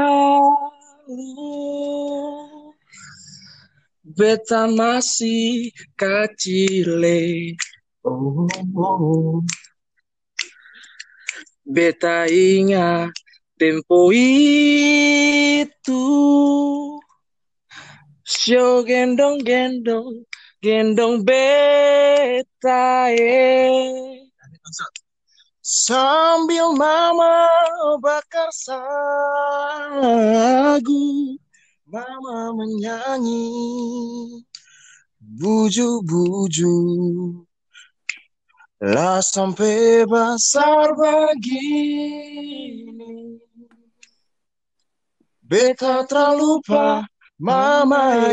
[4.04, 7.56] Beta masih kecile
[8.04, 8.44] oh,
[8.76, 9.40] oh.
[11.64, 13.17] Beta ingat
[13.56, 16.04] tempo itu
[18.20, 20.28] Sio gendong-gendong
[20.62, 24.22] Gendong beta eh.
[25.58, 27.50] Sambil mama
[27.98, 29.98] bakar sagu
[31.90, 33.50] Mama menyanyi
[35.18, 36.78] Buju-buju.
[38.86, 42.22] Lah sampai besar begini
[45.42, 47.02] Beta terlupa
[47.42, 48.30] mama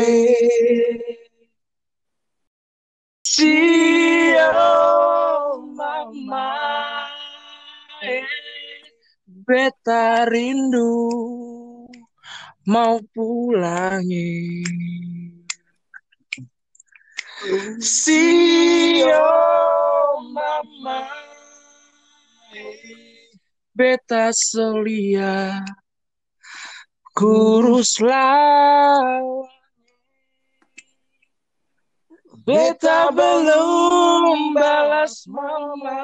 [3.38, 6.50] eh Sio mama.
[9.46, 10.90] Beta rindu
[12.66, 14.64] mau pulangi
[17.78, 19.22] Sio
[20.34, 21.06] mama.
[22.50, 23.38] Eh,
[23.70, 25.62] Beta solia
[27.14, 29.59] kurus lawan
[32.50, 36.02] Beta belum balas mama.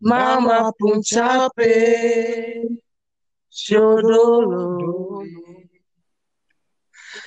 [0.00, 2.72] Mama pun capek.
[3.52, 5.20] Shodolo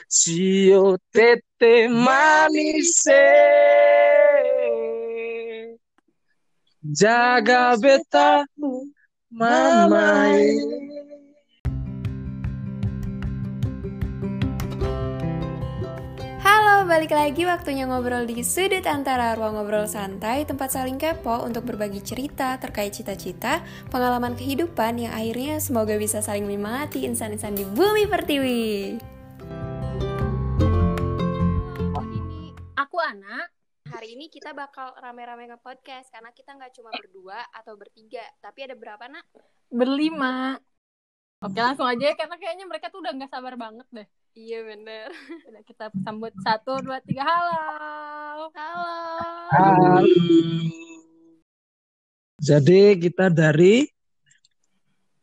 [0.09, 3.29] Sio tete manise.
[6.81, 8.49] Jaga beta
[9.29, 10.33] mama
[16.87, 21.99] balik lagi waktunya ngobrol di sudut antara ruang ngobrol santai, tempat saling kepo untuk berbagi
[21.99, 23.59] cerita terkait cita-cita,
[23.91, 28.63] pengalaman kehidupan yang akhirnya semoga bisa saling menyemangati insan-insan di bumi pertiwi.
[32.07, 33.51] ini aku anak
[33.91, 38.63] hari ini kita bakal rame-rame ke podcast karena kita nggak cuma berdua atau bertiga tapi
[38.63, 39.27] ada berapa nak?
[39.67, 40.55] Berlima.
[41.43, 45.09] Oke langsung aja ya, karena kayaknya mereka tuh udah nggak sabar banget deh iya bener
[45.49, 47.57] udah kita sambut satu dua tiga halo
[48.53, 50.05] halo
[52.37, 53.89] Jadi kita dari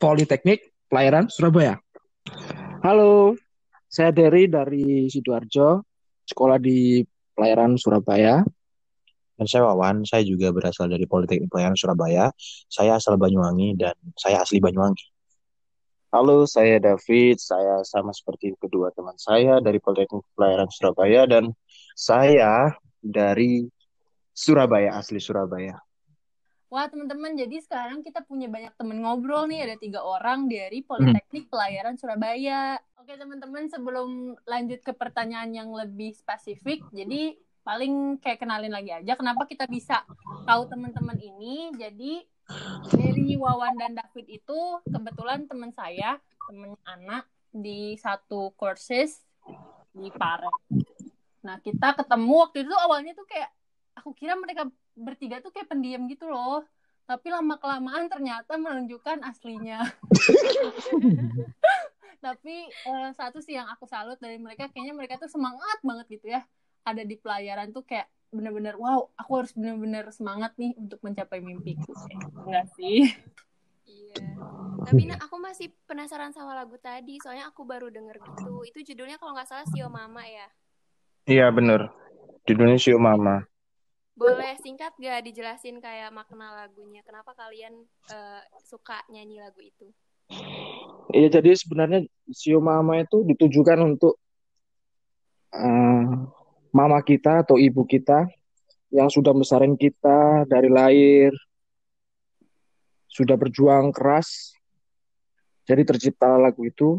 [0.03, 1.79] Politeknik Pelayaran Surabaya.
[2.83, 3.39] Halo,
[3.87, 5.87] saya Derry dari Sidoarjo,
[6.27, 7.07] sekolah di
[7.39, 8.43] Pelayaran Surabaya.
[9.39, 12.35] Dan saya Wawan, saya juga berasal dari Politeknik Pelayaran Surabaya.
[12.67, 15.14] Saya asal Banyuwangi dan saya asli Banyuwangi.
[16.15, 17.43] Halo, saya David.
[17.43, 21.51] Saya sama seperti kedua teman saya dari Politeknik Pelayaran Surabaya dan
[21.99, 22.71] saya
[23.03, 23.67] dari
[24.31, 25.75] Surabaya, asli Surabaya.
[26.71, 31.51] Wah teman-teman, jadi sekarang kita punya banyak temen ngobrol nih, ada tiga orang dari Politeknik
[31.51, 32.79] Pelayaran Surabaya.
[32.95, 37.35] Oke teman-teman, sebelum lanjut ke pertanyaan yang lebih spesifik, jadi
[37.67, 40.07] paling kayak kenalin lagi aja kenapa kita bisa
[40.47, 41.75] tahu teman-teman ini.
[41.75, 42.23] Jadi
[42.93, 47.25] dari Wawan dan David itu kebetulan teman saya, temen anak
[47.55, 49.23] di satu courses
[49.95, 50.51] di Pare.
[51.47, 53.51] Nah kita ketemu waktu itu awalnya tuh kayak
[53.95, 54.67] aku kira mereka
[54.99, 56.67] bertiga tuh kayak pendiam gitu loh.
[57.05, 59.85] Tapi lama kelamaan ternyata menunjukkan aslinya.
[62.25, 66.33] Tapi eh, satu sih yang aku salut dari mereka kayaknya mereka tuh semangat banget gitu
[66.33, 66.41] ya.
[66.85, 71.95] Ada di pelayaran tuh kayak bener-bener wow, aku harus bener-bener semangat nih untuk mencapai mimpiku.
[72.11, 73.09] Eh, enggak sih.
[73.87, 74.19] iya
[74.85, 79.17] tapi nak aku masih penasaran sama lagu tadi soalnya aku baru denger gitu itu judulnya
[79.17, 80.49] kalau nggak salah Sio Mama ya
[81.25, 81.89] Iya bener.
[82.45, 83.49] Judulnya Sio Mama.
[84.15, 87.75] boleh singkat gak dijelasin kayak makna lagunya kenapa kalian
[88.13, 89.91] eh, suka nyanyi lagu itu
[91.11, 94.21] Iya, jadi sebenarnya Sio Mama itu ditujukan untuk
[95.51, 96.05] eh,
[96.75, 98.27] mama kita atau ibu kita
[98.91, 101.31] yang sudah besarin kita dari lahir,
[103.07, 104.59] sudah berjuang keras.
[105.65, 106.99] Jadi tercipta lagu itu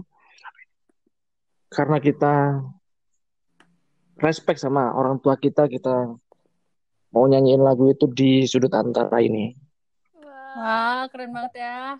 [1.67, 2.63] karena kita
[4.23, 6.15] respect sama orang tua kita, kita
[7.11, 9.51] mau nyanyiin lagu itu di sudut antara ini.
[10.55, 11.99] Wah, keren banget ya.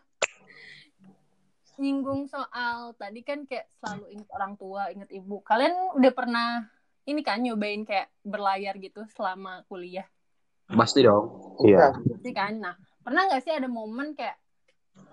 [1.76, 5.44] Nyinggung soal tadi kan kayak selalu ingat orang tua, ingat ibu.
[5.44, 6.64] Kalian udah pernah
[7.06, 10.06] ini kan nyobain kayak berlayar gitu selama kuliah?
[10.66, 11.56] Pasti dong.
[11.62, 11.94] Iya.
[11.94, 12.58] Pasti kan?
[12.58, 12.74] Nah,
[13.06, 14.38] pernah nggak sih ada momen kayak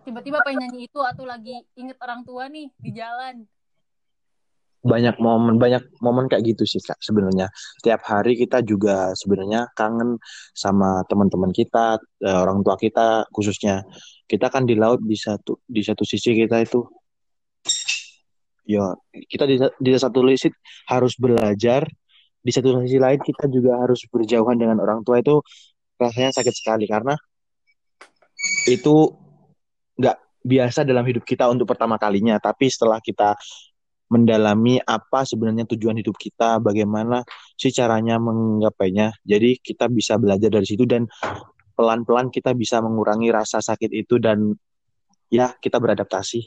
[0.08, 3.44] tiba-tiba pengen nyanyi itu atau lagi inget orang tua nih di jalan?
[4.82, 7.46] banyak momen banyak momen kayak gitu sih kak sebenarnya
[7.86, 10.18] tiap hari kita juga sebenarnya kangen
[10.58, 13.86] sama teman-teman kita eh, orang tua kita khususnya
[14.26, 16.82] kita kan di laut di satu di satu sisi kita itu
[18.62, 18.94] ya
[19.26, 20.48] kita di, di satu sisi
[20.86, 21.86] harus belajar
[22.42, 25.42] di satu sisi lain kita juga harus berjauhan dengan orang tua itu
[25.98, 27.14] rasanya sakit sekali karena
[28.66, 29.10] itu
[29.98, 33.38] nggak biasa dalam hidup kita untuk pertama kalinya tapi setelah kita
[34.12, 37.24] mendalami apa sebenarnya tujuan hidup kita, bagaimana
[37.56, 39.16] sih caranya menggapainya.
[39.24, 41.08] Jadi kita bisa belajar dari situ dan
[41.72, 44.52] pelan-pelan kita bisa mengurangi rasa sakit itu dan
[45.32, 46.44] ya kita beradaptasi.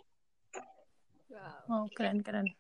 [1.70, 2.54] Oh, keren-keren.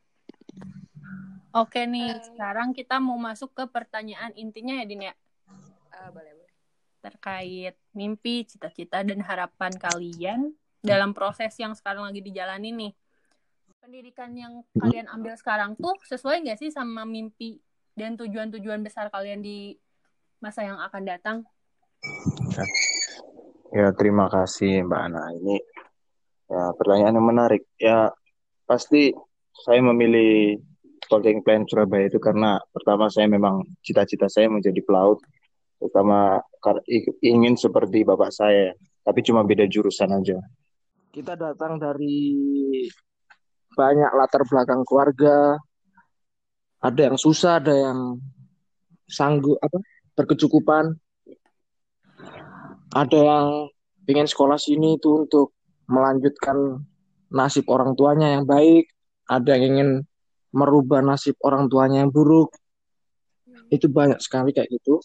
[1.56, 5.14] Oke nih, sekarang kita mau masuk ke pertanyaan intinya ya, Din ya.
[5.94, 6.54] Uh, boleh, boleh.
[7.00, 10.52] Terkait mimpi, cita-cita, dan harapan kalian
[10.84, 12.94] dalam proses yang sekarang lagi dijalani nih
[13.86, 17.62] pendidikan yang kalian ambil sekarang tuh sesuai nggak sih sama mimpi
[17.94, 19.78] dan tujuan-tujuan besar kalian di
[20.42, 21.38] masa yang akan datang?
[23.70, 25.24] Ya, terima kasih Mbak Ana.
[25.38, 25.56] Ini
[26.50, 27.64] ya pertanyaan yang menarik.
[27.78, 28.10] Ya,
[28.66, 29.14] pasti
[29.56, 30.60] saya memilih
[31.06, 35.22] Politeknik Pelayaran Surabaya itu karena pertama saya memang cita-cita saya menjadi pelaut,
[35.78, 36.42] terutama
[37.22, 38.74] ingin seperti bapak saya,
[39.06, 40.42] tapi cuma beda jurusan aja.
[41.14, 42.42] Kita datang dari
[43.76, 45.62] banyak latar belakang keluarga
[46.82, 48.18] ada yang susah ada yang
[49.06, 49.78] sanggup apa
[50.16, 50.96] berkecukupan
[52.96, 53.48] ada yang
[54.08, 55.54] ingin sekolah sini itu untuk
[55.92, 56.82] melanjutkan
[57.32, 58.90] nasib orang tuanya yang baik
[59.26, 59.90] ada yang ingin
[60.54, 62.54] merubah nasib orang tuanya yang buruk.
[63.74, 65.02] Itu banyak sekali kayak gitu.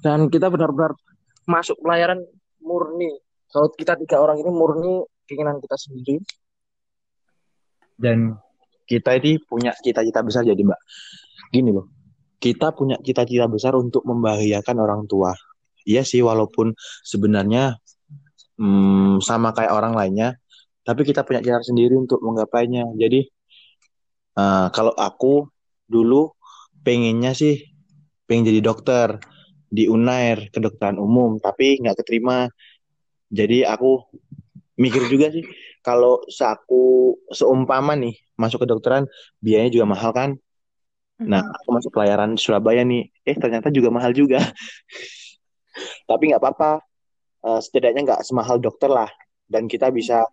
[0.00, 0.96] Dan kita benar-benar
[1.44, 2.24] masuk pelayaran
[2.64, 3.12] murni.
[3.52, 6.16] Kalau kita tiga orang ini murni keinginan kita sendiri.
[8.00, 8.34] Dan
[8.88, 10.80] kita ini punya cita-cita besar jadi mbak.
[11.52, 12.00] Gini loh
[12.40, 15.36] kita punya cita-cita besar untuk membahagiakan orang tua.
[15.84, 16.72] Iya sih walaupun
[17.04, 17.76] sebenarnya
[18.56, 20.40] hmm, sama kayak orang lainnya
[20.90, 22.90] tapi kita punya cara sendiri untuk menggapainya.
[22.98, 23.22] Jadi
[24.34, 25.46] uh, kalau aku
[25.86, 26.34] dulu
[26.82, 27.62] pengennya sih
[28.26, 29.22] pengen jadi dokter
[29.70, 32.50] di Unair kedokteran umum tapi nggak keterima.
[33.30, 34.10] Jadi aku
[34.74, 35.46] mikir juga sih
[35.86, 39.06] kalau seaku seumpama nih masuk ke dokteran
[39.38, 40.30] biayanya juga mahal kan?
[41.22, 43.06] Nah aku masuk pelayaran Surabaya nih.
[43.22, 44.42] Eh ternyata juga mahal juga.
[46.10, 46.82] Tapi nggak apa-apa.
[47.40, 49.08] Uh, setidaknya nggak semahal dokter lah.
[49.46, 50.26] Dan kita bisa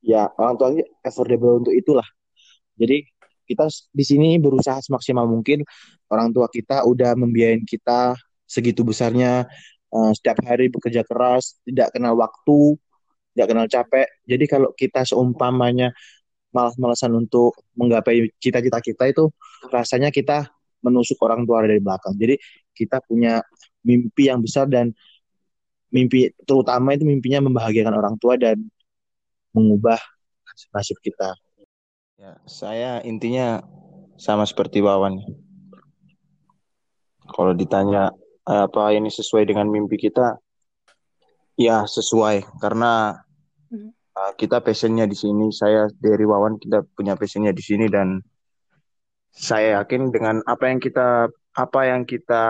[0.00, 0.68] ya orang tua
[1.04, 2.06] affordable untuk itulah
[2.76, 3.04] jadi
[3.44, 5.66] kita di sini berusaha semaksimal mungkin
[6.08, 8.14] orang tua kita udah membiayain kita
[8.46, 9.46] segitu besarnya
[9.90, 12.78] uh, setiap hari bekerja keras tidak kenal waktu
[13.34, 14.08] nggak kenal capek.
[14.26, 15.94] Jadi kalau kita seumpamanya
[16.50, 19.30] malas-malasan untuk menggapai cita-cita kita itu
[19.70, 20.50] rasanya kita
[20.82, 22.18] menusuk orang tua dari belakang.
[22.18, 22.34] Jadi
[22.74, 23.38] kita punya
[23.86, 24.90] mimpi yang besar dan
[25.90, 28.62] mimpi terutama itu mimpinya membahagiakan orang tua dan
[29.56, 29.98] mengubah
[30.74, 31.34] nasib kita.
[32.20, 33.64] Ya, saya intinya
[34.20, 35.18] sama seperti Wawan.
[37.30, 38.12] Kalau ditanya
[38.44, 40.36] apa ini sesuai dengan mimpi kita,
[41.60, 43.20] Ya, sesuai karena
[43.68, 43.92] hmm.
[44.16, 45.52] uh, kita passionnya di sini.
[45.52, 48.24] Saya dari Wawan kita punya passionnya di sini dan
[49.28, 52.44] saya yakin dengan apa yang kita apa yang kita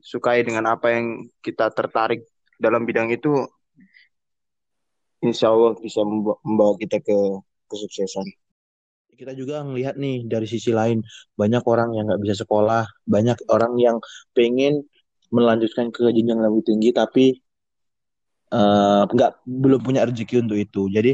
[0.00, 2.24] sukai dengan apa yang kita tertarik
[2.56, 3.44] dalam bidang itu,
[5.24, 6.04] insya Allah bisa
[6.44, 7.16] membawa kita ke
[7.72, 8.28] kesuksesan.
[9.14, 11.00] Kita juga melihat nih dari sisi lain
[11.38, 13.96] banyak orang yang nggak bisa sekolah, banyak orang yang
[14.36, 14.84] pengen
[15.32, 17.34] melanjutkan ke jenjang lebih tinggi tapi
[18.54, 20.86] Eh, nggak uh, belum punya rezeki untuk itu.
[20.86, 21.12] Jadi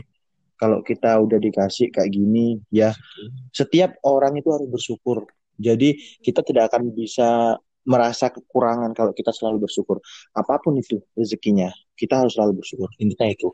[0.61, 2.93] kalau kita udah dikasih kayak gini, ya
[3.49, 5.25] setiap orang itu harus bersyukur.
[5.57, 7.57] Jadi kita tidak akan bisa
[7.88, 10.05] merasa kekurangan kalau kita selalu bersyukur.
[10.37, 12.93] Apa pun itu rezekinya, kita harus selalu bersyukur.
[13.00, 13.49] Intinya itu.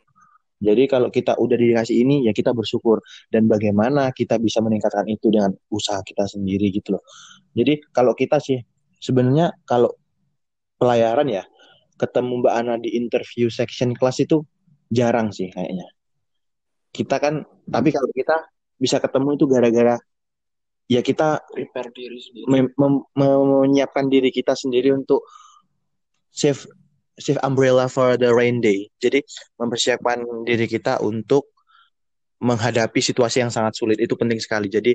[0.56, 3.04] Jadi kalau kita udah dikasih ini, ya kita bersyukur.
[3.28, 7.04] Dan bagaimana kita bisa meningkatkan itu dengan usaha kita sendiri gitu loh.
[7.52, 8.60] Jadi kalau kita sih,
[8.96, 9.92] sebenarnya kalau
[10.80, 11.44] pelayaran ya,
[12.00, 14.44] ketemu Mbak Ana di interview section kelas itu
[14.88, 15.88] jarang sih kayaknya.
[16.92, 18.48] Kita kan, tapi kalau kita
[18.80, 19.96] bisa ketemu itu gara-gara
[20.86, 25.26] ya kita prepare diri sendiri, mem mem menyiapkan diri kita sendiri untuk
[26.30, 26.68] save
[27.16, 28.88] save umbrella for the rain day.
[29.00, 29.25] Jadi
[29.56, 31.52] mempersiapkan diri kita untuk
[32.40, 34.68] menghadapi situasi yang sangat sulit itu penting sekali.
[34.68, 34.92] Jadi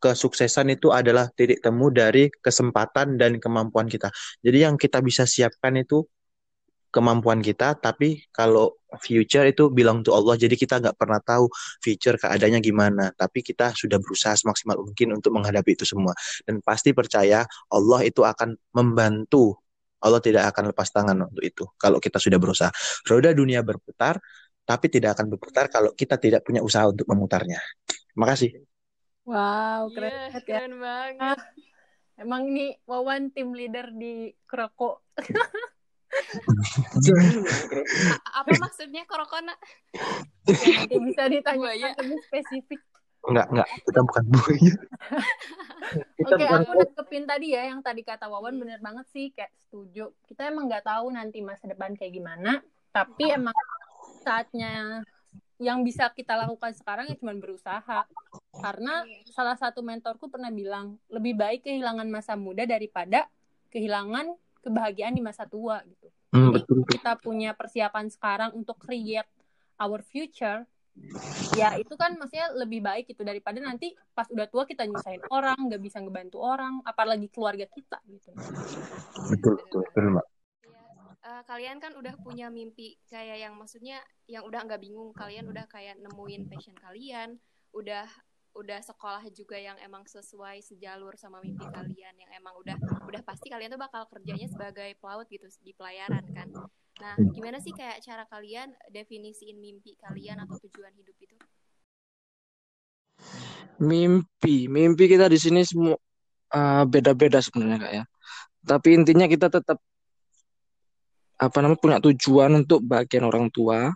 [0.00, 4.12] kesuksesan itu adalah titik temu dari kesempatan dan kemampuan kita.
[4.44, 6.04] Jadi yang kita bisa siapkan itu
[6.94, 11.50] kemampuan kita, tapi kalau future itu bilang to Allah, jadi kita nggak pernah tahu
[11.82, 13.10] future keadaannya gimana.
[13.18, 16.14] Tapi kita sudah berusaha semaksimal mungkin untuk menghadapi itu semua.
[16.46, 19.63] Dan pasti percaya Allah itu akan membantu.
[20.04, 22.70] Allah tidak akan lepas tangan untuk itu kalau kita sudah berusaha.
[23.08, 24.20] Roda dunia berputar,
[24.64, 27.58] tapi tidak akan berputar kalau kita tidak punya usaha untuk memutarnya.
[27.88, 28.50] Terima kasih.
[29.24, 30.58] Wow, keren Iya, banget ya.
[30.60, 31.38] keren banget.
[32.14, 35.02] Emang ini Wawan tim leader di Kroko.
[38.14, 39.50] A- apa maksudnya korokona?
[40.46, 42.80] Ya, nanti bisa ditanya lebih spesifik.
[43.24, 43.68] Enggak, enggak.
[43.88, 44.74] Kita bukan buaya.
[46.24, 50.12] Oke, bukan aku nanggepin tadi ya yang tadi kata Wawan bener banget sih kayak setuju.
[50.28, 52.60] Kita emang nggak tahu nanti masa depan kayak gimana,
[52.92, 53.56] tapi emang
[54.24, 55.04] saatnya
[55.62, 58.04] yang bisa kita lakukan sekarang ya cuma berusaha.
[58.54, 63.28] Karena salah satu mentorku pernah bilang lebih baik kehilangan masa muda daripada
[63.70, 66.08] kehilangan kebahagiaan di masa tua gitu.
[66.34, 66.78] Hmm, Jadi betul.
[66.88, 69.28] kita punya persiapan sekarang untuk create
[69.78, 70.66] our future,
[71.58, 75.58] ya itu kan maksudnya lebih baik itu daripada nanti pas udah tua kita nyusahin orang,
[75.70, 78.30] nggak bisa ngebantu orang, apalagi keluarga kita gitu.
[79.30, 80.26] Betul, betul, betul, Mbak.
[80.26, 80.82] Iya.
[81.24, 83.98] Eh, kalian kan udah punya mimpi kayak yang maksudnya
[84.28, 87.40] yang udah nggak bingung kalian udah kayak nemuin passion kalian
[87.72, 88.06] udah
[88.54, 92.78] udah sekolah juga yang emang sesuai sejalur sama mimpi kalian yang emang udah
[93.10, 96.48] udah pasti kalian tuh bakal kerjanya sebagai pelaut gitu di pelayaran kan
[97.02, 101.34] nah gimana sih kayak cara kalian definisiin mimpi kalian atau tujuan hidup itu
[103.82, 105.98] Mimpi, mimpi kita di sini semua
[106.54, 108.04] eh, beda-beda sebenarnya kak ya.
[108.64, 109.78] Tapi intinya kita tetap
[111.34, 113.90] apa namanya punya tujuan untuk bagian orang tua.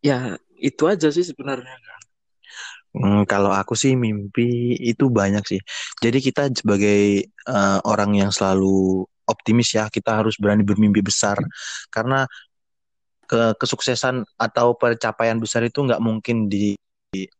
[0.00, 1.74] Ya itu aja sih sebenarnya.
[2.90, 5.60] Hmm, kalau aku sih mimpi itu banyak sih.
[6.02, 11.38] Jadi kita sebagai eh, orang yang selalu optimis ya, kita harus berani bermimpi besar.
[11.88, 12.26] Karena
[13.30, 17.30] ke kesuksesan atau pencapaian besar itu nggak mungkin dicapai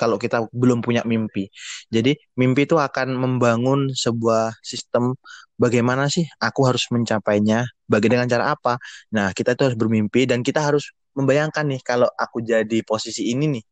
[0.00, 1.52] kalau kita belum punya mimpi.
[1.92, 5.12] Jadi mimpi itu akan membangun sebuah sistem
[5.60, 8.80] bagaimana sih aku harus mencapainya, bagaimana dengan cara apa.
[9.12, 13.60] Nah, kita itu harus bermimpi dan kita harus membayangkan nih kalau aku jadi posisi ini
[13.60, 13.64] nih.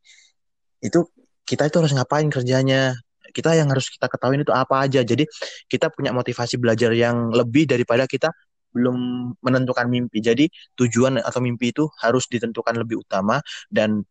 [0.85, 1.09] Itu
[1.49, 2.93] kita itu harus ngapain kerjanya.
[3.31, 5.01] Kita yang harus kita ketahui itu apa aja.
[5.05, 5.25] Jadi
[5.69, 8.33] kita punya motivasi belajar yang lebih daripada kita
[8.73, 10.21] belum menentukan mimpi.
[10.21, 13.41] Jadi tujuan atau mimpi itu harus ditentukan lebih utama
[13.73, 14.05] dan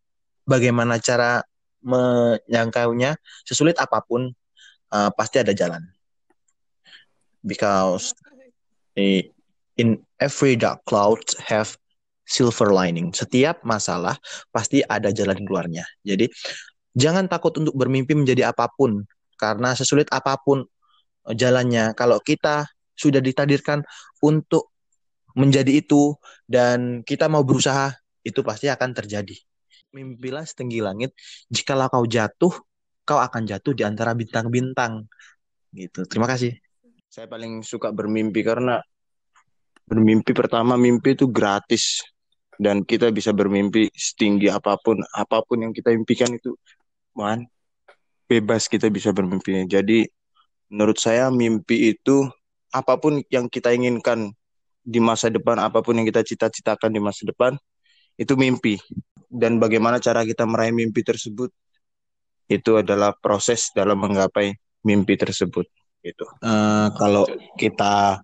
[0.44, 1.42] bagaimana cara
[1.78, 3.14] menyangkaunya
[3.46, 4.34] sesulit apa pun
[4.90, 5.82] uh, pasti ada jalan.
[7.42, 8.12] Because
[9.78, 11.78] in every dark cloud have
[12.28, 13.14] silver lining.
[13.14, 14.18] Setiap masalah
[14.52, 15.86] pasti ada jalan keluarnya.
[16.04, 16.28] Jadi
[16.98, 19.06] jangan takut untuk bermimpi menjadi apa pun
[19.38, 20.66] karena sesulit apa pun
[21.30, 22.66] jalannya kalau kita
[22.98, 23.86] sudah ditakdirkan
[24.18, 24.74] untuk
[25.38, 26.18] menjadi itu
[26.50, 27.94] dan kita mau berusaha
[28.26, 29.38] itu pasti akan terjadi.
[29.94, 31.14] Mimpilah setinggi langit,
[31.46, 32.52] jikalau kau jatuh,
[33.06, 35.06] kau akan jatuh di antara bintang-bintang.
[35.70, 36.04] Gitu.
[36.10, 36.58] Terima kasih.
[37.08, 38.82] Saya paling suka bermimpi karena
[39.88, 42.04] bermimpi pertama mimpi itu gratis
[42.60, 46.52] dan kita bisa bermimpi setinggi apa pun apa pun yang kita impikan itu
[47.18, 47.42] man
[48.30, 49.66] bebas kita bisa bermimpi.
[49.66, 50.06] Jadi
[50.70, 52.28] menurut saya mimpi itu
[52.70, 54.30] apa pun yang kita inginkan
[54.84, 57.56] di masa depan, apa pun yang kita cita-citakan di masa depan
[58.20, 58.76] itu mimpi.
[59.28, 61.50] Dan bagaimana cara kita meraih mimpi tersebut
[62.48, 65.68] itu adalah proses dalam menggapai mimpi tersebut.
[66.00, 66.24] Gitu.
[66.40, 67.28] Uh, kalau
[67.60, 68.22] kita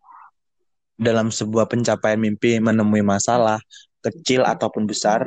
[0.94, 3.58] dalam sebuah pencapaian mimpi menemui masalah
[4.00, 5.26] kecil ataupun besar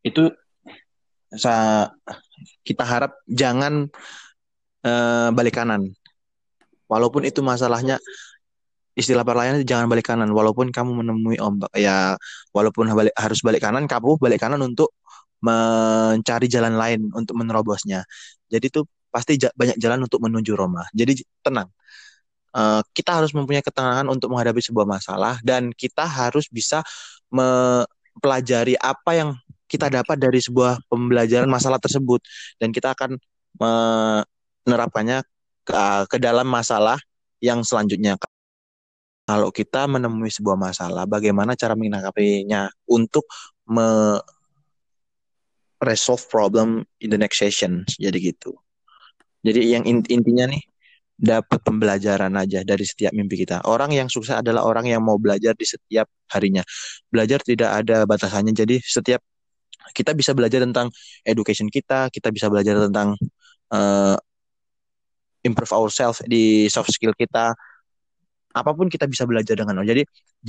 [0.00, 0.32] itu
[2.62, 3.88] kita harap jangan
[4.84, 5.92] uh, balik kanan.
[6.88, 8.00] Walaupun itu masalahnya
[8.98, 10.30] istilah perlayanan jangan balik kanan.
[10.32, 12.16] Walaupun kamu menemui ombak ya
[12.50, 14.96] walaupun balik, harus balik kanan kamu balik kanan untuk
[15.38, 18.02] mencari jalan lain untuk menerobosnya.
[18.50, 20.82] Jadi itu pasti banyak jalan untuk menuju Roma.
[20.90, 21.70] Jadi tenang.
[22.48, 26.80] Uh, kita harus mempunyai ketenangan untuk menghadapi sebuah masalah dan kita harus bisa
[27.28, 29.30] mempelajari apa yang
[29.68, 32.24] kita dapat dari sebuah pembelajaran masalah tersebut
[32.56, 33.20] dan kita akan
[33.60, 35.20] menerapkannya
[35.62, 35.76] ke,
[36.08, 36.96] ke dalam masalah
[37.38, 38.16] yang selanjutnya.
[39.28, 43.28] Kalau kita menemui sebuah masalah, bagaimana cara menanggapinya untuk
[43.68, 44.16] me
[45.84, 47.84] resolve problem in the next session.
[48.00, 48.56] Jadi gitu.
[49.44, 50.64] Jadi yang intinya nih
[51.18, 53.66] dapat pembelajaran aja dari setiap mimpi kita.
[53.66, 56.62] Orang yang sukses adalah orang yang mau belajar di setiap harinya.
[57.10, 58.54] Belajar tidak ada batasannya.
[58.54, 59.22] Jadi setiap
[59.94, 60.88] kita bisa belajar tentang
[61.24, 63.14] education kita, kita bisa belajar tentang
[63.72, 64.16] uh,
[65.44, 67.54] improve ourselves di soft skill kita.
[68.48, 69.86] apa pun kita bisa belajar dengan orang.
[69.86, 70.02] Jadi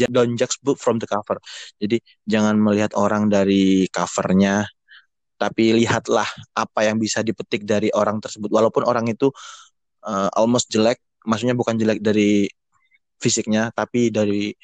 [0.10, 1.38] don't judge book from the cover.
[1.78, 4.66] Jadi jangan melihat orang dari covernya,
[5.38, 6.26] tapi lihatlah
[6.58, 8.50] apa yang bisa dipetik dari orang tersebut.
[8.50, 9.30] Walaupun orang itu
[10.08, 12.50] uh, almost jelek, maksudnya bukan jelek dari
[13.22, 14.56] fisiknya, tapi dari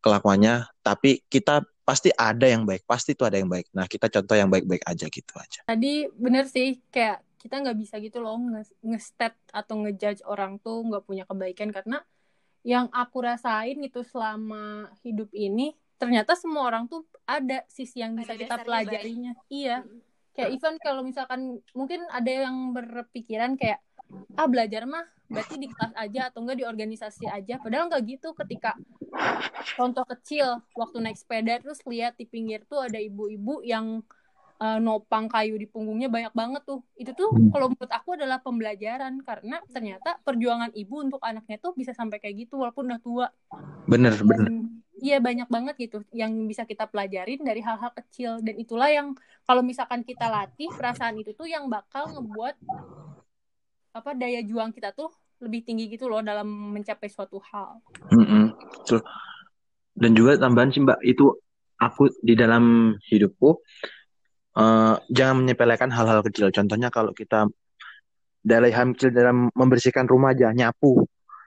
[0.00, 0.66] kelakuannya.
[0.80, 3.70] Tapi kita pasti ada yang baik, pasti itu ada yang baik.
[3.70, 5.62] Nah kita contoh yang baik-baik aja gitu aja.
[5.62, 8.42] Tadi bener sih, kayak kita nggak bisa gitu loh
[8.82, 12.02] nge-stat atau ngejudge orang tuh nggak punya kebaikan karena
[12.66, 18.34] yang aku rasain itu selama hidup ini ternyata semua orang tuh ada sisi yang bisa
[18.34, 19.46] kita pelajarinya baik.
[19.46, 19.86] iya
[20.34, 23.78] kayak even kalau misalkan mungkin ada yang berpikiran kayak
[24.38, 28.30] ah belajar mah berarti di kelas aja atau enggak di organisasi aja padahal enggak gitu
[28.38, 28.78] ketika
[29.74, 34.06] contoh kecil waktu naik sepeda terus lihat di pinggir tuh ada ibu-ibu yang
[34.60, 36.80] uh, nopang kayu di punggungnya banyak banget tuh.
[36.96, 37.52] Itu tuh hmm.
[37.52, 42.48] kalau menurut aku adalah pembelajaran karena ternyata perjuangan ibu untuk anaknya tuh bisa sampai kayak
[42.48, 43.26] gitu walaupun udah tua.
[43.88, 44.48] Bener, Dan, bener.
[44.96, 49.12] Iya banyak banget gitu yang bisa kita pelajarin dari hal-hal kecil dan itulah yang
[49.44, 52.56] kalau misalkan kita latih perasaan itu tuh yang bakal ngebuat
[53.96, 55.08] apa daya juang kita tuh
[55.40, 56.44] lebih tinggi gitu loh dalam
[56.76, 57.80] mencapai suatu hal.
[58.12, 58.44] Mm -hmm.
[59.96, 61.32] Dan juga tambahan sih mbak itu
[61.80, 63.56] aku di dalam hidupku
[64.56, 66.52] uh, jangan menyepelekan hal-hal kecil.
[66.52, 67.48] Contohnya kalau kita
[68.44, 71.04] dari hal dalam membersihkan rumah aja, nyapu.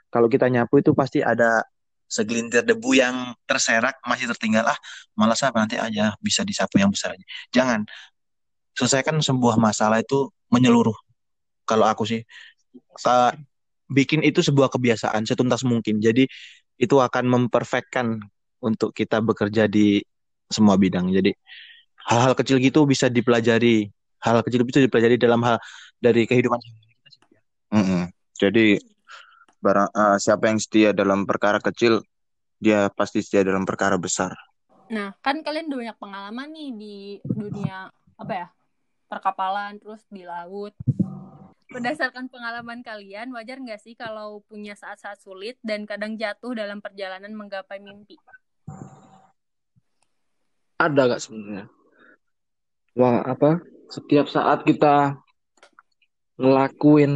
[0.09, 1.61] Kalau kita nyapu itu pasti ada
[2.09, 4.77] segelintir debu yang terserak masih tertinggal ah
[5.13, 7.21] malas apa nanti aja bisa disapu yang besar aja
[7.53, 7.85] jangan
[8.73, 10.97] selesaikan sebuah masalah itu menyeluruh
[11.69, 12.25] kalau aku sih
[13.05, 13.31] uh,
[13.85, 16.01] bikin itu sebuah kebiasaan setuntas mungkin.
[16.01, 16.25] Jadi
[16.81, 18.17] itu akan memperfectkan
[18.65, 20.01] untuk kita bekerja di
[20.49, 21.13] semua bidang.
[21.13, 21.29] Jadi
[22.09, 23.85] hal-hal kecil gitu bisa dipelajari.
[24.19, 25.61] Hal, kecil bisa dipelajari dalam hal
[26.03, 26.59] dari kehidupan
[27.69, 28.03] mm -hmm.
[28.39, 28.65] jadi
[29.59, 32.01] barang uh, siapa yang setia dalam perkara kecil
[32.59, 34.35] dia pasti setia dalam perkara besar.
[34.91, 38.47] Nah kan kalian udah banyak pengalaman nih di dunia apa ya
[39.07, 40.75] perkapalan terus di laut
[41.69, 47.29] berdasarkan pengalaman kalian wajar nggak sih kalau punya saat-saat sulit dan kadang jatuh dalam perjalanan
[47.37, 48.17] menggapai mimpi?
[50.81, 51.65] Ada gak sebenarnya?
[52.97, 53.61] Wah apa?
[53.91, 55.19] Setiap saat kita
[56.39, 57.13] ngelakuin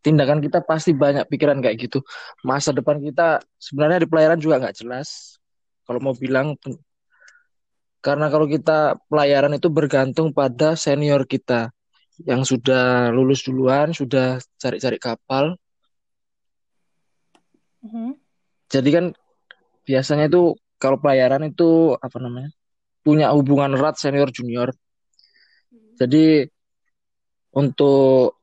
[0.00, 2.02] tindakan kita pasti banyak pikiran kayak gitu.
[2.42, 5.38] Masa depan kita sebenarnya di pelayaran juga nggak jelas.
[5.86, 6.58] Kalau mau bilang
[8.02, 11.75] karena kalau kita pelayaran itu bergantung pada senior kita
[12.24, 15.58] yang sudah lulus duluan sudah cari-cari kapal
[17.84, 18.16] mm-hmm.
[18.72, 19.04] jadi kan
[19.84, 22.52] biasanya itu kalau pelayaran itu apa namanya
[23.06, 24.74] punya hubungan erat senior junior.
[25.96, 26.42] Jadi
[27.54, 28.42] untuk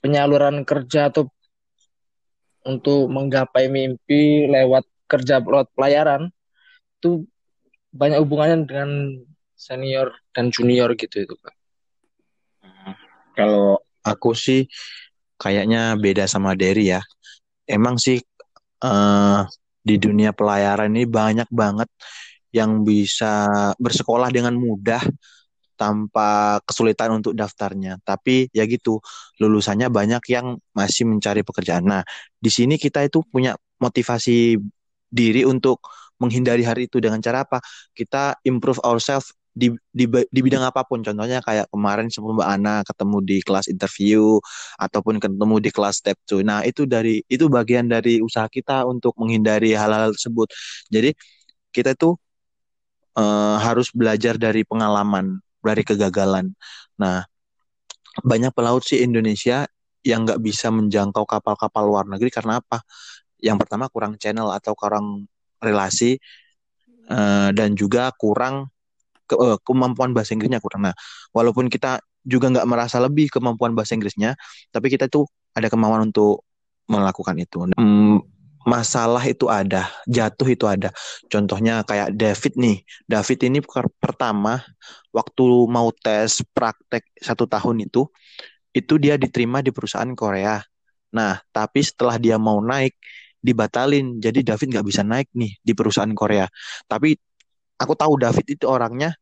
[0.00, 1.28] penyaluran kerja atau
[2.66, 6.32] untuk menggapai mimpi lewat kerja lewat pelayaran
[6.98, 7.28] itu
[7.92, 8.90] banyak hubungannya dengan
[9.54, 11.54] senior dan junior gitu itu Pak.
[13.32, 14.68] Kalau aku sih
[15.40, 17.02] kayaknya beda sama Derry ya.
[17.66, 18.20] Emang sih
[18.84, 19.42] uh,
[19.82, 21.90] di dunia pelayaran ini banyak banget
[22.52, 23.48] yang bisa
[23.80, 25.02] bersekolah dengan mudah
[25.74, 27.98] tanpa kesulitan untuk daftarnya.
[28.06, 29.02] Tapi ya gitu,
[29.42, 31.82] lulusannya banyak yang masih mencari pekerjaan.
[31.82, 32.02] Nah,
[32.38, 34.60] di sini kita itu punya motivasi
[35.10, 35.82] diri untuk
[36.22, 37.58] menghindari hari itu dengan cara apa?
[37.90, 41.04] Kita improve ourselves di, di, di bidang apa pun.
[41.04, 44.40] Contohnya kayak kemarin sebelum Mbak Ana ketemu di kelas interview
[44.80, 46.42] ataupun ketemu di kelas step 2.
[46.42, 50.48] Nah, itu dari itu bagian dari usaha kita untuk menghindari hal-hal tersebut.
[50.88, 51.12] Jadi
[51.72, 52.16] kita tuh
[53.16, 56.52] uh, harus belajar dari pengalaman, dari kegagalan.
[56.96, 57.24] Nah,
[58.24, 59.64] banyak pelaut sih Indonesia
[60.02, 62.82] yang nggak bisa menjangkau kapal-kapal luar negeri karena apa?
[63.38, 65.26] Yang pertama kurang channel atau kurang
[65.62, 66.18] relasi
[67.08, 68.71] uh, dan juga kurang
[69.32, 70.84] ke, uh, kemampuan bahasa Inggrisnya kurang.
[70.84, 70.94] Nah,
[71.32, 74.36] walaupun kita juga nggak merasa lebih kemampuan bahasa Inggrisnya,
[74.68, 75.24] tapi kita tuh
[75.56, 76.44] ada kemauan untuk
[76.84, 77.64] melakukan itu.
[77.80, 78.20] Hmm,
[78.68, 80.92] masalah itu ada, jatuh itu ada.
[81.32, 82.76] Contohnya kayak David nih.
[83.08, 83.58] David ini
[83.96, 84.60] pertama
[85.10, 88.04] waktu mau tes praktek satu tahun itu,
[88.76, 90.60] itu dia diterima di perusahaan Korea.
[91.12, 92.96] Nah, tapi setelah dia mau naik,
[93.42, 94.22] dibatalin.
[94.22, 96.46] Jadi David nggak bisa naik nih di perusahaan Korea.
[96.86, 97.18] Tapi
[97.82, 99.12] aku tahu David itu orangnya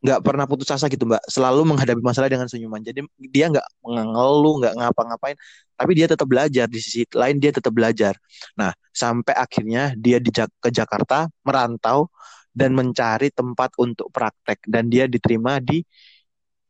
[0.00, 1.20] nggak pernah putus asa gitu mbak.
[1.28, 2.80] Selalu menghadapi masalah dengan senyuman.
[2.80, 5.36] Jadi dia nggak mengeluh nggak ngapa-ngapain.
[5.76, 8.16] Tapi dia tetap belajar di sisi lain dia tetap belajar.
[8.56, 12.08] Nah sampai akhirnya dia di ke Jakarta merantau
[12.56, 14.64] dan mencari tempat untuk praktek.
[14.64, 15.84] Dan dia diterima di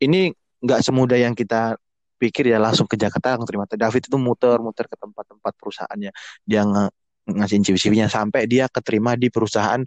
[0.03, 0.27] ini
[0.61, 1.79] nggak semudah yang kita
[2.21, 3.65] pikir ya langsung ke Jakarta langsung terima.
[3.65, 6.11] David itu muter-muter ke tempat-tempat perusahaannya.
[6.43, 6.91] Dia ng
[7.31, 8.11] ngasih CV-nya.
[8.11, 9.81] Sampai dia keterima di perusahaan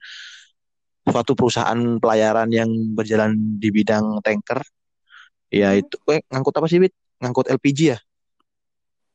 [1.04, 4.64] suatu perusahaan pelayaran yang berjalan di bidang tanker.
[5.52, 6.94] Ya itu eh, ngangkut apa sih, Bit?
[7.20, 7.98] Ngangkut LPG ya?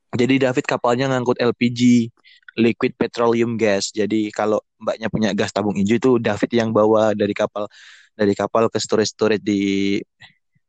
[0.10, 2.10] Jadi David kapalnya ngangkut LPG,
[2.58, 3.94] liquid petroleum gas.
[3.94, 7.70] Jadi kalau mbaknya punya gas tabung hijau itu David yang bawa dari kapal
[8.18, 9.62] dari kapal ke storage-storage di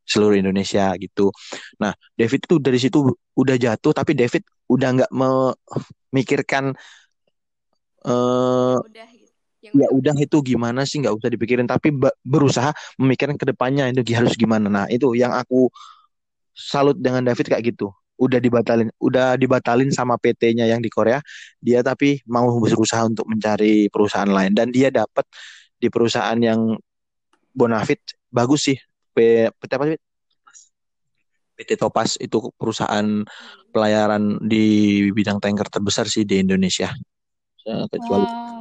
[0.04, 1.30] seluruh Indonesia gitu.
[1.78, 2.98] Nah, David itu dari situ
[3.38, 6.74] udah jatuh, tapi David udah nggak memikirkan
[8.06, 9.09] uh, gitu.
[9.74, 14.34] Ya udah itu gimana sih nggak usah dipikirin, tapi berusaha memikirkan ke depannya itu harus
[14.34, 14.66] gimana.
[14.68, 15.70] Nah, itu yang aku
[16.54, 17.90] salut dengan David kayak gitu.
[18.20, 21.24] Udah dibatalin, udah dibatalin sama PT-nya yang di Korea.
[21.56, 25.24] Dia tapi mau berusaha untuk mencari perusahaan lain dan dia dapat
[25.80, 26.76] di perusahaan yang
[27.50, 28.78] Bonafit bagus sih
[29.10, 29.98] PT apa sih?
[31.58, 33.04] PT Topas itu perusahaan
[33.74, 36.88] pelayaran di bidang tanker terbesar sih di Indonesia.
[37.66, 38.59] Kecuali wow,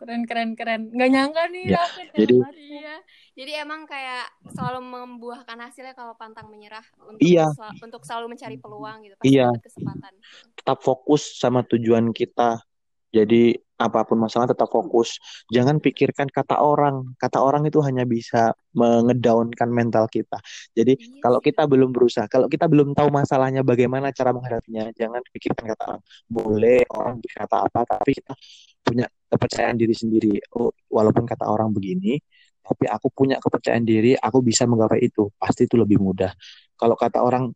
[0.00, 0.88] keren keren keren.
[0.96, 1.84] Gak nyangka nih ya,
[2.16, 2.96] Jadi iya.
[3.36, 7.52] Jadi emang kayak selalu membuahkan hasilnya kalau pantang menyerah untuk iya.
[7.52, 9.52] sel untuk selalu mencari peluang gitu pasti iya.
[9.60, 10.12] kesempatan.
[10.56, 12.64] Tetap fokus sama tujuan kita.
[13.10, 15.18] Jadi apa pun masalah tetap fokus.
[15.50, 17.16] Jangan pikirkan kata orang.
[17.16, 20.40] Kata orang itu hanya bisa mengedaunkan mental kita.
[20.72, 20.96] Jadi.
[20.96, 25.68] Iya kalau kita belum berusaha, kalau kita belum tahu masalahnya bagaimana cara menghadapinya, jangan pikirkan
[25.76, 26.02] kata orang.
[26.32, 28.32] Boleh orang berkata apa, tapi kita
[28.80, 30.34] punya kepercayaan diri sendiri.
[30.58, 32.18] Oh, walaupun kata orang begini,
[32.60, 35.30] tapi aku punya kepercayaan diri, aku bisa menggapai itu.
[35.38, 36.34] Pasti itu lebih mudah.
[36.74, 37.48] Kalau kata orang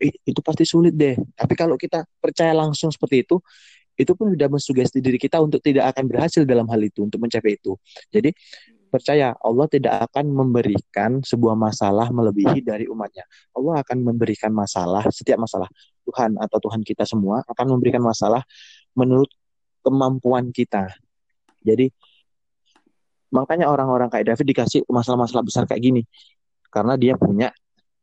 [0.00, 1.14] itu pasti sulit deh.
[1.36, 3.36] Tapi kalau kita percaya langsung seperti itu,
[4.00, 7.60] itu pun sudah mensugesti diri kita untuk tidak akan berhasil dalam hal itu, untuk mencapai
[7.60, 7.76] itu.
[8.08, 8.32] Jadi
[8.90, 13.28] percaya Allah tidak akan memberikan sebuah masalah melebihi dari umatnya.
[13.52, 15.68] Allah akan memberikan masalah, setiap masalah
[16.08, 18.42] Tuhan atau Tuhan kita semua akan memberikan masalah
[18.96, 19.30] menurut
[19.84, 20.90] kemampuan kita.
[21.60, 21.92] Jadi
[23.30, 26.02] makanya orang-orang kayak David dikasih masalah-masalah besar kayak gini
[26.70, 27.54] karena dia punya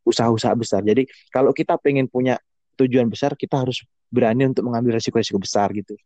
[0.07, 0.81] usaha-usaha besar.
[0.87, 2.39] Jadi kalau kita pengen punya
[2.79, 5.97] tujuan besar, kita harus berani untuk mengambil resiko-resiko besar gitu.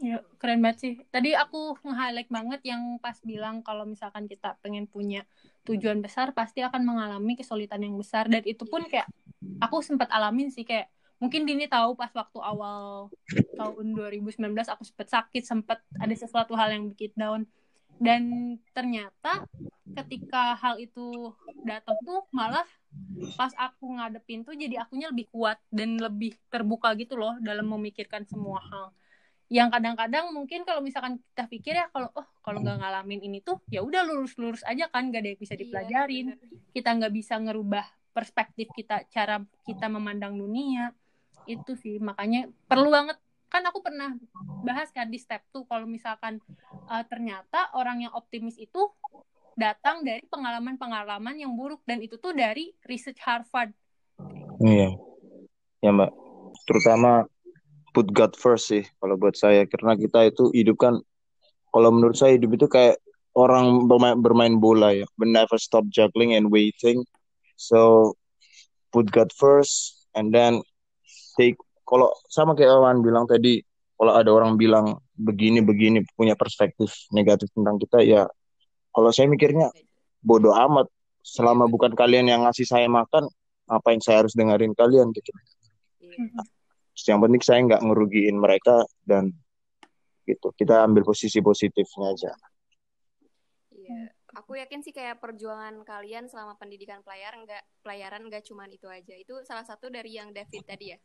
[0.00, 0.92] Ya, keren banget sih.
[1.12, 5.28] Tadi aku nge-highlight banget yang pas bilang kalau misalkan kita pengen punya
[5.68, 9.06] tujuan besar pasti akan mengalami kesulitan yang besar dan itu pun kayak
[9.60, 10.88] aku sempat alamin sih kayak
[11.20, 13.12] mungkin Dini tahu pas waktu awal
[13.54, 14.40] tahun 2019
[14.72, 17.44] aku sempat sakit, sempat ada sesuatu hal yang bikin down.
[18.00, 19.44] Dan ternyata
[19.92, 21.36] ketika hal itu
[21.68, 22.64] datang tuh malah
[23.36, 28.24] pas aku ngadepin tuh jadi akunya lebih kuat dan lebih terbuka gitu loh dalam memikirkan
[28.24, 28.96] semua hal.
[29.52, 33.60] Yang kadang-kadang mungkin kalau misalkan kita pikir ya kalau oh kalau nggak ngalamin ini tuh
[33.68, 36.26] ya udah lurus-lurus aja kan gak ada yang bisa iya, dipelajarin.
[36.32, 36.36] iya,
[36.72, 37.84] kita nggak bisa ngerubah
[38.16, 40.94] perspektif kita cara kita memandang dunia
[41.48, 43.16] itu sih makanya perlu banget
[43.50, 44.14] kan aku pernah
[44.62, 46.38] bahas kan di step tuh kalau misalkan
[46.86, 48.86] uh, ternyata orang yang optimis itu
[49.58, 53.74] datang dari pengalaman-pengalaman yang buruk dan itu tuh dari research Harvard.
[54.62, 54.94] Iya,
[55.82, 56.14] ya mbak.
[56.64, 57.26] Terutama
[57.90, 60.94] put God first sih kalau buat saya karena kita itu hidup kan
[61.74, 63.02] kalau menurut saya hidup itu kayak
[63.34, 65.06] orang bermain, bermain bola ya.
[65.18, 67.02] We never stop juggling and waiting.
[67.58, 68.14] So
[68.94, 70.62] put God first and then
[71.40, 71.56] take.
[71.88, 73.64] Kalau sama kayak Awan bilang tadi
[73.96, 78.24] kalau ada orang bilang begini begini punya perspektif negatif tentang kita ya
[78.92, 79.72] kalau saya mikirnya
[80.20, 80.88] bodoh amat.
[81.20, 83.28] Selama bukan kalian yang ngasih saya makan
[83.68, 85.30] apa yang saya harus dengerin kalian gitu.
[86.00, 86.42] Hmm.
[87.06, 89.36] yang penting saya nggak ngerugiin mereka dan
[90.24, 90.48] gitu.
[90.56, 92.32] Kita ambil posisi positifnya aja.
[93.68, 94.16] Iya.
[94.40, 99.12] Aku yakin sih kayak perjuangan kalian selama pendidikan pelayaran nggak pelayaran nggak cuman itu aja.
[99.12, 100.98] Itu salah satu dari yang David tadi ya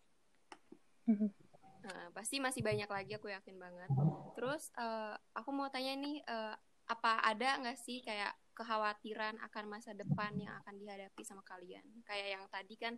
[1.85, 3.89] Nah, pasti masih banyak lagi aku yakin banget.
[4.33, 9.91] Terus uh, aku mau tanya nih, uh, apa ada nggak sih kayak kekhawatiran akan masa
[9.93, 11.85] depan yang akan dihadapi sama kalian?
[12.05, 12.93] Kayak yang tadi kan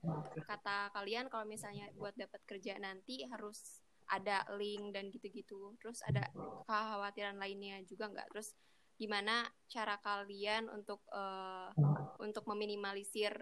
[0.48, 5.76] kata kalian kalau misalnya buat dapat kerja nanti harus ada link dan gitu-gitu.
[5.84, 6.24] Terus ada
[6.64, 8.32] kekhawatiran lainnya juga nggak?
[8.32, 8.56] Terus
[8.96, 11.76] gimana cara kalian untuk uh,
[12.24, 13.36] untuk meminimalisir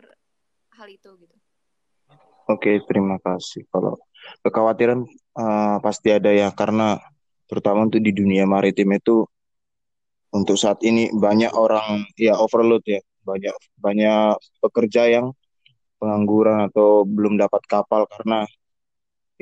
[0.73, 1.37] hal itu gitu?
[2.45, 3.65] Oke, terima kasih.
[3.73, 3.97] Kalau
[4.45, 5.01] kekhawatiran
[5.33, 7.01] uh, pasti ada ya, karena
[7.49, 9.25] terutama untuk di dunia maritim itu
[10.29, 15.33] untuk saat ini banyak orang ya overload ya, banyak banyak pekerja yang
[15.97, 18.45] pengangguran atau belum dapat kapal karena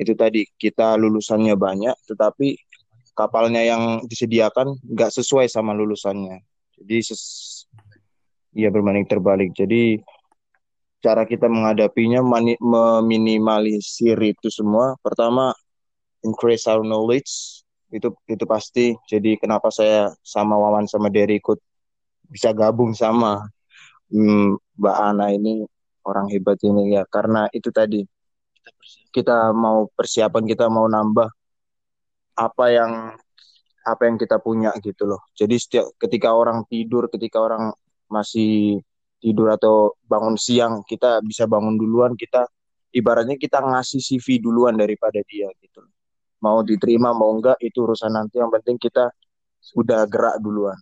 [0.00, 2.56] itu tadi kita lulusannya banyak, tetapi
[3.14, 6.40] kapalnya yang disediakan nggak sesuai sama lulusannya.
[6.80, 7.22] Jadi ses
[8.56, 9.52] ya berbanding terbalik.
[9.52, 10.00] Jadi
[11.04, 12.24] cara kita menghadapinya
[12.56, 14.96] meminimalisir itu semua.
[15.04, 15.52] Pertama
[16.24, 17.60] increase our knowledge.
[17.92, 18.96] Itu itu pasti.
[19.04, 21.60] Jadi kenapa saya sama Wawan sama Derry ikut
[22.32, 23.44] bisa gabung sama
[24.08, 25.68] hmm, Mbak Ana ini
[26.08, 26.96] orang hebat ini.
[26.96, 28.00] Ya karena itu tadi
[29.12, 31.28] kita mau persiapan kita mau nambah
[32.34, 32.92] apa yang
[33.84, 35.20] apa yang kita punya gitu loh.
[35.36, 37.76] Jadi setiap ketika orang tidur ketika orang
[38.08, 38.80] masih
[39.24, 42.44] tidur atau bangun siang kita bisa bangun duluan kita
[42.92, 45.80] ibaratnya kita ngasih CV duluan daripada dia gitu.
[46.44, 48.36] Mau diterima mau enggak itu urusan nanti.
[48.36, 49.08] Yang penting kita
[49.80, 50.76] udah gerak duluan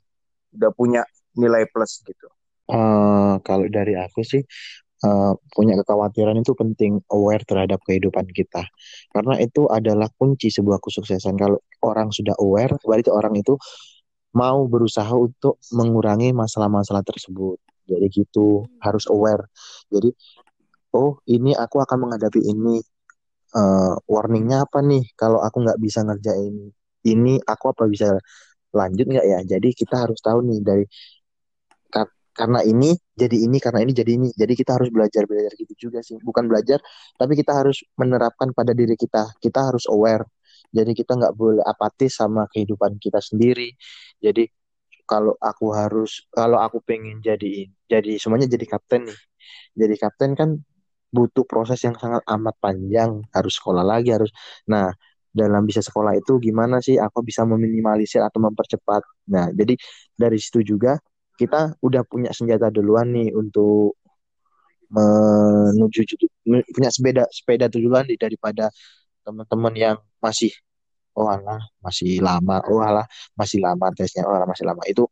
[0.52, 1.02] udah punya
[1.38, 2.28] nilai plus gitu.
[2.68, 4.42] Uh, kalau dari aku sih
[5.07, 8.66] uh, punya kekhawatiran itu penting aware terhadap kehidupan kita.
[9.14, 11.38] Karena itu adalah kunci sebuah kesuksesan.
[11.40, 13.57] Kalau orang sudah aware berarti orang itu
[14.37, 17.61] mau berusaha untuk mengurangi masalah-masalah tersebut
[17.92, 19.44] jadi gitu harus aware.
[19.92, 20.09] Jadi
[20.96, 22.81] oh ini aku akan menghadapi ini.
[23.52, 25.05] Uh, warningnya apa nih?
[25.12, 26.72] Kalau aku nggak bisa ngerjain
[27.05, 28.16] ini aku apa bisa
[28.72, 29.38] lanjut nggak ya?
[29.44, 30.85] Jadi kita harus tahu nih dari
[32.33, 34.28] karena ini jadi ini karena ini jadi ini.
[34.33, 36.16] Jadi kita harus belajar belajar gitu juga sih.
[36.16, 36.81] Bukan belajar
[37.20, 39.37] tapi kita harus menerapkan pada diri kita.
[39.37, 40.24] Kita harus aware.
[40.72, 43.76] Jadi kita nggak boleh apatis sama kehidupan kita sendiri.
[44.16, 44.48] Jadi
[45.12, 49.20] kalau aku harus kalau aku pengen jadi jadi semuanya jadi kapten nih.
[49.81, 50.51] Jadi kapten kan
[51.16, 53.20] butuh proses yang sangat amat panjang.
[53.37, 54.33] Harus sekolah lagi harus.
[54.72, 54.88] Nah
[55.40, 59.03] dalam bisa sekolah itu gimana sih aku bisa meminimalisir atau mempercepat?
[59.33, 59.75] Nah jadi
[60.16, 60.96] dari situ juga
[61.37, 64.01] kita udah punya senjata duluan nih untuk
[64.92, 66.01] menuju
[66.44, 68.68] punya sepeda sepeda tujuan daripada
[69.25, 70.53] teman-teman yang masih
[71.18, 72.61] oh alah masih lama.
[72.68, 74.25] Oh alah masih lama tesnya.
[74.29, 74.83] Oh alah masih lama.
[74.88, 75.05] Itu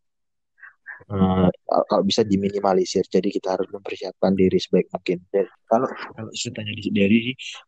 [1.11, 1.49] uh,
[1.89, 3.05] kalau bisa diminimalisir.
[3.09, 5.19] Jadi kita harus mempersiapkan diri sebaik mungkin.
[5.33, 7.21] Dan kalau kalau tanya di dari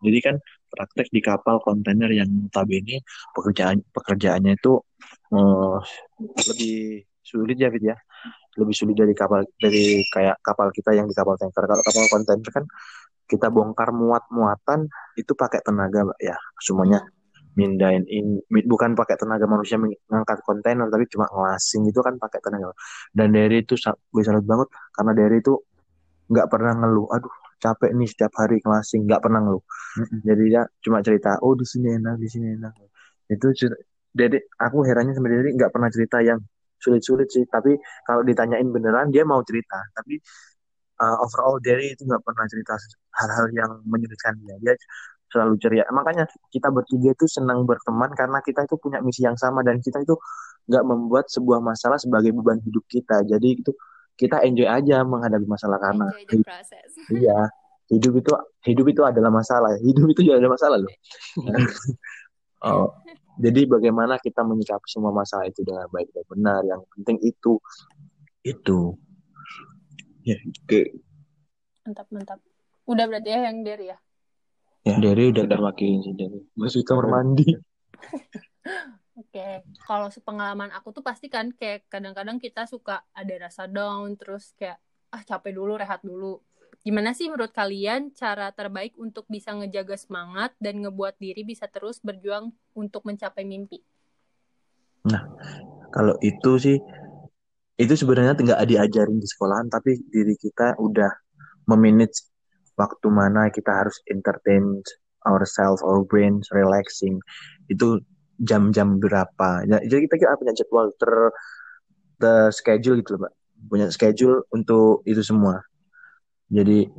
[0.05, 0.37] jadi kan
[0.73, 3.05] praktek di kapal kontainer yang notabene
[3.37, 4.81] pekerjaan pekerjaannya itu
[5.37, 5.79] uh,
[6.49, 7.97] lebih sulit ya Fit ya?
[8.57, 11.65] Lebih sulit dari kapal dari kayak kapal kita yang di kapal tanker.
[11.65, 12.65] Kalau kapal kontainer kan
[13.31, 17.01] kita bongkar muat muatan itu pakai tenaga ya semuanya
[17.59, 22.73] mindain in bukan pakai tenaga manusia mengangkat kontainer tapi cuma ngelasing itu kan pakai tenaga
[23.13, 23.77] dan dari itu
[24.13, 25.55] gue salut banget karena dari itu
[26.33, 27.07] nggak pernah ngeluh.
[27.13, 29.65] Aduh capek nih setiap hari ngelasing nggak pernah ngeluh.
[30.27, 32.73] Jadi ya cuma cerita oh di sini enak di sini enak.
[33.29, 33.47] Itu
[34.13, 36.41] jadi aku herannya sama dari nggak pernah cerita yang
[36.83, 39.79] sulit-sulit sih tapi kalau ditanyain beneran dia mau cerita.
[39.95, 40.19] Tapi
[41.05, 42.75] uh, overall dari itu nggak pernah cerita
[43.23, 44.57] hal-hal yang menyulitkan dia.
[44.65, 44.75] Dia
[45.33, 45.85] selalu ceria.
[45.89, 50.05] Makanya kita bertiga itu senang berteman karena kita itu punya misi yang sama dan kita
[50.05, 50.15] itu
[50.69, 53.25] nggak membuat sebuah masalah sebagai beban hidup kita.
[53.25, 53.73] Jadi itu
[54.21, 56.07] kita enjoy aja menghadapi masalah karena
[57.19, 57.49] iya
[57.89, 58.31] hidup itu
[58.69, 59.73] hidup itu adalah masalah.
[59.81, 60.93] Hidup itu juga ada masalah loh.
[62.69, 62.93] oh,
[63.41, 66.61] jadi bagaimana kita menyikapi semua masalah itu dengan baik dan benar.
[66.69, 67.53] Yang penting itu
[68.45, 68.81] itu.
[70.23, 70.39] Ya,
[70.71, 70.87] ke
[71.83, 72.39] mantap mantap.
[72.87, 73.99] Udah berarti ya yang dari ya?
[74.83, 76.43] Ya, dari udah udah wakilin sih dari.
[76.59, 77.47] Masuk kamar mandi.
[79.13, 79.55] Oke, okay.
[79.87, 84.83] kalau sepengalaman aku tuh pasti kan kayak kadang-kadang kita suka ada rasa down, terus kayak
[85.15, 86.43] ah capek dulu, rehat dulu.
[86.83, 92.03] Gimana sih menurut kalian cara terbaik untuk bisa ngejaga semangat dan ngebuat diri bisa terus
[92.03, 93.85] berjuang untuk mencapai mimpi?
[95.07, 95.23] Nah,
[95.95, 96.79] kalau itu sih
[97.79, 101.13] itu sebenarnya tinggal diajarin di sekolahan, tapi diri kita udah
[101.71, 102.32] memanage
[102.77, 104.81] waktu mana kita harus entertain
[105.27, 107.19] ourselves, our brains, relaxing.
[107.71, 108.03] Itu
[108.43, 109.63] jam-jam berapa.
[109.69, 111.13] Ya, jadi kita, kita punya jadwal ter,
[112.19, 113.33] ter schedule gitu loh, Mbak.
[113.71, 115.63] Punya schedule untuk itu semua.
[116.51, 116.91] Jadi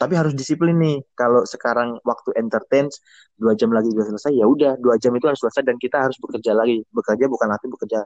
[0.00, 1.04] tapi harus disiplin nih.
[1.12, 2.88] Kalau sekarang waktu entertain
[3.36, 6.16] dua jam lagi sudah selesai, ya udah dua jam itu harus selesai dan kita harus
[6.16, 6.80] bekerja lagi.
[6.88, 8.00] Bekerja bukan arti bekerja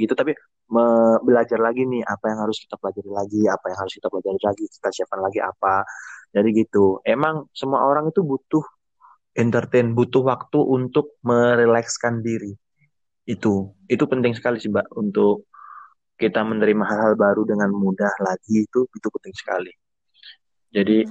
[0.00, 0.32] gitu, tapi
[1.24, 4.64] belajar lagi nih apa yang harus kita pelajari lagi, apa yang harus kita pelajari lagi,
[4.72, 5.84] kita siapkan lagi apa.
[6.32, 7.00] Jadi gitu.
[7.04, 8.64] Emang semua orang itu butuh
[9.38, 12.52] entertain, butuh waktu untuk merelekskan diri.
[13.28, 15.48] Itu, itu penting sekali sih, Mbak, untuk
[16.18, 19.72] kita menerima hal-hal baru dengan mudah lagi itu itu penting sekali.
[20.74, 21.06] Jadi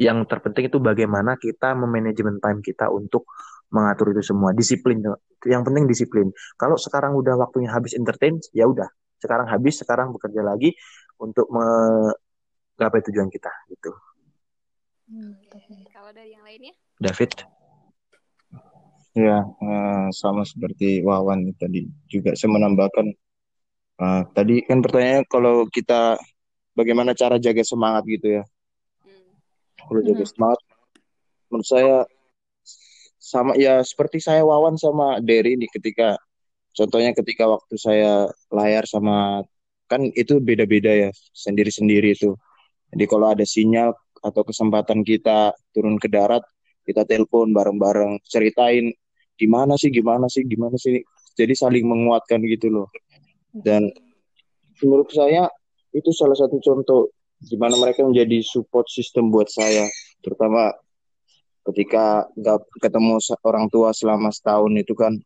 [0.00, 3.30] yang terpenting itu bagaimana kita memanajemen time kita untuk
[3.70, 4.50] mengatur itu semua.
[4.50, 4.98] Disiplin.
[5.46, 6.26] Yang penting disiplin.
[6.58, 8.90] Kalau sekarang udah waktunya habis entertain, ya udah.
[9.20, 10.74] Sekarang habis, sekarang bekerja lagi
[11.20, 13.94] untuk menggapai tujuan kita gitu.
[15.10, 15.34] Hmm,
[15.90, 16.70] Kalau dari yang lainnya?
[17.02, 17.34] David?
[19.18, 23.10] Ya, uh, sama seperti Wawan tadi juga saya menambahkan
[23.98, 26.14] uh, tadi kan pertanyaannya kalau kita
[26.78, 28.44] bagaimana cara jaga semangat gitu ya.
[29.02, 29.34] Hmm.
[29.90, 30.60] kalau jaga semangat
[31.50, 31.96] menurut saya
[33.18, 36.14] sama ya seperti saya Wawan sama Derry nih ketika
[36.70, 39.42] contohnya ketika waktu saya layar sama
[39.90, 42.38] kan itu beda-beda ya sendiri-sendiri itu
[42.94, 43.90] jadi kalau ada sinyal
[44.20, 46.44] atau kesempatan kita turun ke darat
[46.84, 48.92] kita telepon bareng-bareng ceritain
[49.36, 51.00] gimana sih gimana sih gimana sih
[51.36, 52.88] jadi saling menguatkan gitu loh
[53.56, 53.88] dan
[54.80, 55.48] menurut saya
[55.90, 59.88] itu salah satu contoh di mana mereka menjadi support system buat saya,
[60.20, 60.76] terutama
[61.72, 63.16] ketika nggak ketemu
[63.48, 65.16] orang tua selama setahun itu kan.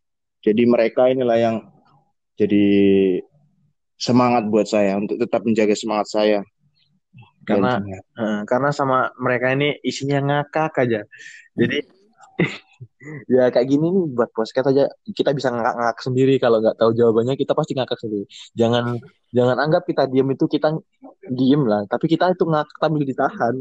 [0.45, 1.57] Jadi mereka inilah yang
[2.39, 2.67] jadi
[3.99, 6.39] semangat buat saya untuk tetap menjaga semangat saya.
[7.45, 7.81] Karena
[8.17, 11.01] uh, karena sama mereka ini isinya ngakak aja.
[11.55, 11.79] Jadi
[13.35, 14.85] ya kayak gini nih buat podcast aja.
[15.05, 16.35] Kita bisa ngakak-ngakak sendiri.
[16.41, 18.25] Kalau nggak tahu jawabannya kita pasti ngakak sendiri.
[18.57, 18.99] Jangan
[19.31, 20.75] jangan anggap kita diem itu kita
[21.29, 21.85] diem lah.
[21.87, 23.55] Tapi kita itu ngakak sambil ditahan.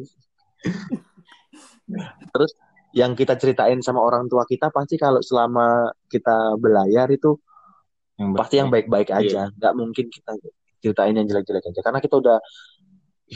[2.34, 2.52] Terus
[2.93, 7.41] yang kita ceritain sama orang tua kita pasti kalau selama kita belayar itu
[8.22, 9.10] yang pasti yang baik-baik.
[9.10, 9.58] aja iya.
[9.58, 10.38] nggak mungkin kita
[10.84, 11.82] ceritain yang jelek-jelek aja.
[11.82, 12.38] Karena kita udah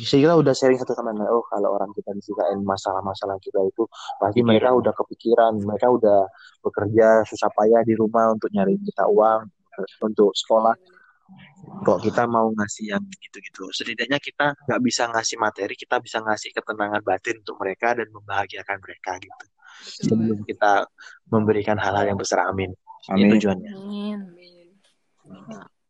[0.03, 1.29] kita udah sharing satu sama lain.
[1.29, 3.83] Oh kalau orang kita diceritain masalah-masalah kita itu
[4.21, 4.47] pasti Pikiran.
[4.47, 5.53] mereka udah kepikiran.
[5.63, 6.19] Mereka udah
[6.61, 9.41] bekerja susah payah di rumah untuk nyari kita uang
[10.03, 10.75] untuk sekolah.
[11.83, 13.67] Kok kita mau ngasih yang gitu-gitu?
[13.75, 18.77] Setidaknya kita nggak bisa ngasih materi kita bisa ngasih ketenangan batin untuk mereka dan membahagiakan
[18.79, 19.45] mereka gitu.
[20.07, 20.87] Sebelum kita
[21.27, 22.71] memberikan hal-hal yang besar amin.
[23.11, 23.35] Amin.
[23.35, 23.71] tujuannya.
[23.75, 24.19] Amin.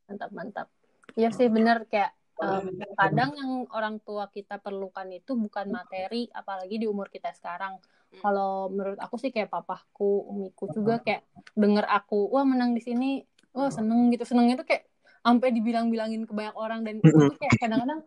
[0.09, 0.67] Mantap mantap.
[1.13, 2.65] Ya sih benar kayak um,
[2.97, 7.77] kadang yang orang tua kita perlukan itu bukan materi apalagi di umur kita sekarang.
[8.23, 13.11] Kalau menurut aku sih kayak papaku umiku juga kayak denger aku wah menang di sini.
[13.51, 14.23] Wah seneng gitu.
[14.23, 14.87] Seneng itu kayak
[15.25, 18.01] sampai dibilang-bilangin ke banyak orang dan itu kayak kadang-kadang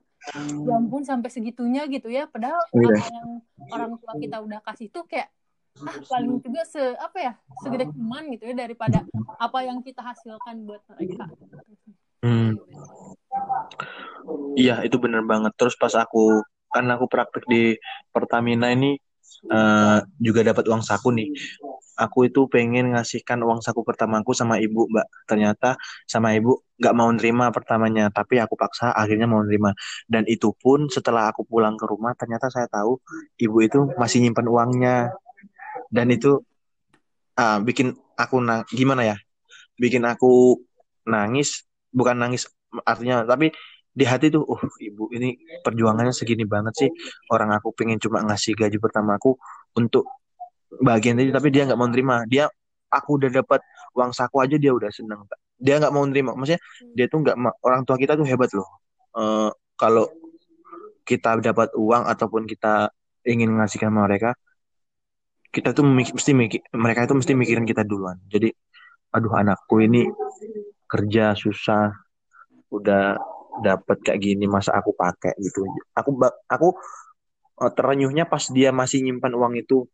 [0.64, 2.24] ya ampun sampai segitunya gitu ya.
[2.30, 2.88] Padahal yeah.
[2.96, 3.28] apa yang
[3.72, 5.28] orang tua kita udah kasih tuh kayak
[5.86, 9.06] ah paling juga se apa ya segede cuman gitu ya daripada
[9.38, 11.30] apa yang kita hasilkan buat mereka.
[12.20, 12.58] Hmm.
[14.56, 15.52] Iya, itu bener banget.
[15.58, 17.74] Terus pas aku kan aku praktek di
[18.14, 18.94] Pertamina ini
[19.50, 21.28] uh, juga dapat uang saku nih.
[22.00, 25.06] Aku itu pengen ngasihkan uang saku pertamaku sama ibu, Mbak.
[25.28, 25.76] Ternyata
[26.08, 29.76] sama ibu nggak mau nerima pertamanya, tapi aku paksa akhirnya mau nerima.
[30.08, 32.96] Dan itu pun setelah aku pulang ke rumah, ternyata saya tahu
[33.36, 34.96] ibu itu masih nyimpan uangnya.
[35.92, 36.40] Dan itu
[37.36, 39.16] uh, bikin aku na gimana ya?
[39.76, 40.56] Bikin aku
[41.04, 42.46] nangis bukan nangis
[42.86, 43.50] artinya tapi
[44.00, 46.90] di hati tuh oh ibu ini perjuangannya segini banget sih.
[47.28, 49.36] Orang aku pengen cuma ngasih gaji pertama aku
[49.76, 50.08] untuk
[50.80, 52.24] bagian tadi tapi dia nggak mau nerima.
[52.24, 52.48] Dia
[52.88, 53.60] aku udah dapat
[53.92, 55.28] uang saku aja dia udah seneng
[55.60, 56.32] dia nggak mau nerima.
[56.32, 56.60] Maksudnya
[56.96, 58.68] dia tuh nggak orang tua kita tuh hebat loh.
[59.12, 60.08] Uh, kalau
[61.04, 62.88] kita dapat uang ataupun kita
[63.28, 64.32] ingin ngasihkan mereka
[65.50, 68.16] kita tuh mesti mikir mereka itu mesti mikirin kita duluan.
[68.30, 68.48] Jadi
[69.10, 70.06] aduh anakku ini
[70.86, 71.90] kerja susah
[72.70, 73.18] udah
[73.62, 75.64] dapat kayak gini masa aku pakai gitu.
[75.96, 76.10] Aku
[76.48, 76.68] aku
[77.62, 79.86] eh, terenyuhnya pas dia masih nyimpan uang itu.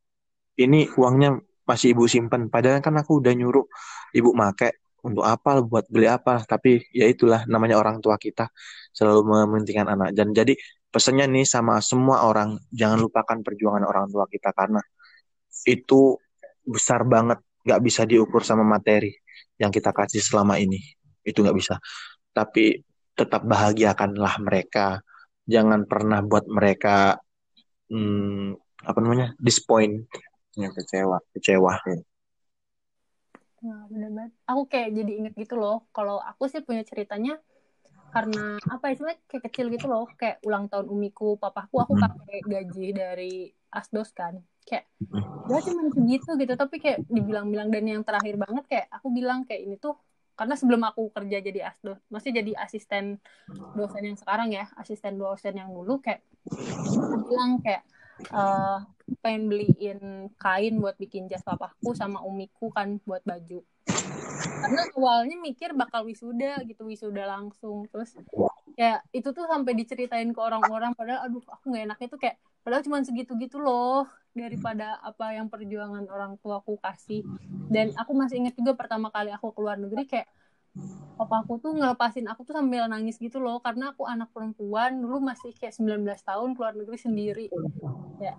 [0.57, 1.37] Ini uangnya
[1.69, 3.67] masih ibu simpan padahal kan aku udah nyuruh
[4.15, 8.51] ibu make untuk apa buat beli apa tapi ya itulah namanya orang tua kita
[8.97, 10.11] selalu mementingkan anak.
[10.17, 10.55] Dan jadi
[10.91, 14.51] pesannya nih sama semua orang jangan lupakan perjuangan orang tua kita.
[14.57, 14.81] Karena
[15.69, 16.17] itu
[16.67, 19.13] besar banget nggak bisa diukur sama materi
[19.61, 20.81] yang kita kasih selama ini.
[21.23, 21.77] Itu nggak bisa.
[22.33, 22.81] Tapi
[23.17, 25.01] tetap bahagiakanlah mereka
[25.49, 27.17] jangan pernah buat mereka
[27.89, 30.05] hmm, apa namanya disappoint
[30.57, 31.99] yang kecewa kecewa ya.
[33.67, 34.33] Nah, bener banget.
[34.47, 35.89] Aku kayak jadi inget gitu loh.
[35.91, 37.41] Kalau aku sih punya ceritanya
[38.15, 40.07] karena apa ya kayak kecil gitu loh.
[40.15, 44.85] Kayak ulang tahun umiku, papaku aku pakai gaji dari asdos kan kayak
[45.47, 49.63] ya cuma segitu gitu tapi kayak dibilang-bilang dan yang terakhir banget kayak aku bilang kayak
[49.63, 49.95] ini tuh
[50.37, 53.17] karena sebelum aku kerja jadi asdo masih jadi asisten
[53.73, 56.21] dosen yang sekarang ya asisten dosen yang dulu kayak
[57.27, 57.83] bilang kayak
[58.33, 58.85] uh,
[59.21, 63.63] pengen beliin kain buat bikin jas papaku sama umiku kan buat baju.
[64.37, 67.87] Karena awalnya mikir bakal wisuda gitu wisuda langsung.
[67.93, 68.17] Terus
[68.75, 72.37] ya itu tuh sampai diceritain ke orang-orang padahal aduh aku nggak enaknya tuh kayak
[72.67, 77.23] padahal cuma segitu-gitu loh daripada apa yang perjuangan orang tua aku kasih.
[77.71, 80.27] Dan aku masih ingat juga pertama kali aku keluar negeri kayak
[81.15, 83.63] papa aku tuh ngelepasin aku tuh sambil nangis gitu loh.
[83.63, 87.47] Karena aku anak perempuan dulu masih kayak 19 tahun keluar negeri sendiri.
[88.19, 88.35] Ya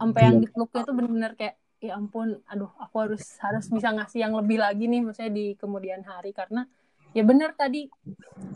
[0.00, 4.34] sampai yang dipeluknya tuh bener-bener kayak ya ampun aduh aku harus harus bisa ngasih yang
[4.34, 6.32] lebih lagi nih maksudnya di kemudian hari.
[6.32, 6.64] Karena
[7.12, 7.84] ya bener tadi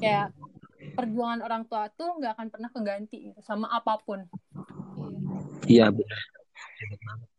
[0.00, 0.32] kayak
[0.92, 4.28] perjuangan orang tua tuh nggak akan pernah keganti gitu, sama apa pun
[5.64, 6.20] Iya benar.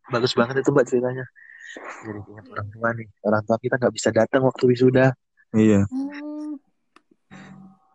[0.09, 1.25] Bagus banget itu mbak ceritanya.
[2.03, 3.07] Jadi ingat orang tua nih.
[3.21, 5.05] Orang tua kita nggak bisa datang waktu wisuda.
[5.51, 5.83] Iya.
[5.87, 6.59] Hmm.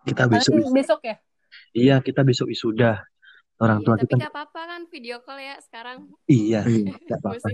[0.05, 0.53] Kita besok.
[0.57, 1.17] Kalian besok ya?
[1.73, 3.05] Iya kita besok wisuda.
[3.59, 4.15] Orang Iya, tua tapi kita.
[4.19, 6.61] nggak apa-apa kan video call ya sekarang Iya.
[6.65, 6.95] Iya.
[6.97, 7.49] nggak apa-apa.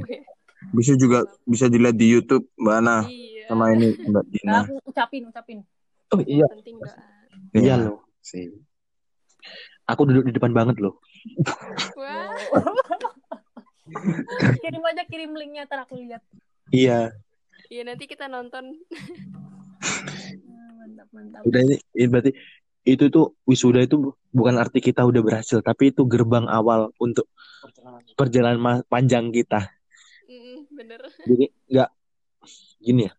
[0.70, 3.44] Bisa juga bisa dilihat di YouTube Mbak Ana Iya.
[3.48, 4.58] sama ini Mbak Nah, Dina.
[4.64, 5.58] aku ucapin, ucapin.
[6.10, 6.46] Oh iya.
[6.50, 6.94] Penting doa.
[7.52, 8.04] Iya loh.
[8.20, 8.48] Sih.
[9.84, 11.00] Aku duduk di depan banget loh.
[11.98, 12.28] Wah,
[14.62, 16.22] kirim aja kirim linknya ntar aku lihat.
[16.72, 17.14] Iya.
[17.70, 18.76] iya nanti kita nonton.
[20.84, 21.42] Mantap, mantap.
[21.48, 22.30] Udah ini, ini berarti
[22.84, 27.24] itu tuh wisuda itu bu- bukan arti kita udah berhasil, tapi itu gerbang awal untuk
[28.20, 29.64] perjalanan ma- panjang kita.
[30.28, 31.00] Mm, bener.
[31.24, 31.90] Jadi nggak
[32.84, 33.12] gini ya,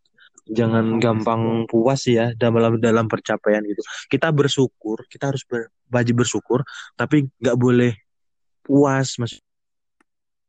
[0.45, 3.81] jangan gampang puas ya dalam dalam percapaian gitu.
[4.09, 6.61] Kita bersyukur, kita harus ber, wajib bersyukur,
[6.93, 7.93] tapi nggak boleh
[8.65, 9.37] puas mas